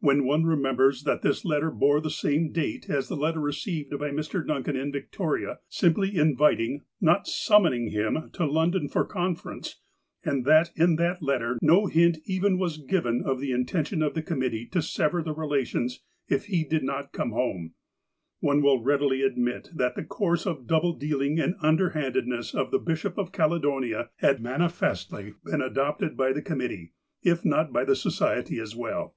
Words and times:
When 0.00 0.24
one 0.26 0.44
remembers 0.44 1.04
that 1.04 1.22
this 1.22 1.46
letter 1.46 1.70
bore 1.70 1.98
the 1.98 2.10
same 2.10 2.52
date 2.52 2.90
as 2.90 3.08
the 3.08 3.16
letter 3.16 3.40
received 3.40 3.98
by 3.98 4.10
Mr. 4.10 4.46
Duncan 4.46 4.76
in 4.76 4.92
Victoria, 4.92 5.60
simply 5.70 6.10
inviting^ 6.12 6.80
NOT 7.00 7.26
summoning, 7.26 7.88
him 7.88 8.28
to 8.34 8.44
London 8.44 8.90
for 8.90 9.06
con 9.06 9.34
ference, 9.34 9.76
and 10.22 10.44
that 10.44 10.72
in 10.76 10.96
that 10.96 11.22
letter 11.22 11.56
no 11.62 11.86
hint 11.86 12.18
even 12.26 12.58
was 12.58 12.76
given 12.76 13.22
of 13.24 13.40
the 13.40 13.52
intention 13.52 14.02
of 14.02 14.12
the 14.12 14.20
committee 14.20 14.66
to 14.66 14.82
sever 14.82 15.22
the 15.22 15.32
relations 15.32 16.02
if 16.28 16.44
he 16.48 16.62
did 16.64 16.82
not 16.84 17.14
come 17.14 17.30
home, 17.30 17.72
one 18.40 18.60
will 18.60 18.82
readily 18.82 19.22
admit 19.22 19.70
that 19.74 19.94
the 19.94 20.04
course 20.04 20.44
of 20.46 20.66
double 20.66 20.92
dealing 20.92 21.40
and 21.40 21.54
underhandedness 21.62 22.54
of 22.54 22.70
the 22.70 22.78
Bishop 22.78 23.16
of 23.16 23.32
Caledonia 23.32 24.10
had 24.16 24.42
manifestly 24.42 25.32
been 25.42 25.62
adopted 25.62 26.14
by 26.18 26.34
the 26.34 26.42
committee, 26.42 26.92
if 27.22 27.42
not 27.46 27.72
by 27.72 27.82
the 27.86 27.96
Society 27.96 28.58
as 28.58 28.76
well. 28.76 29.14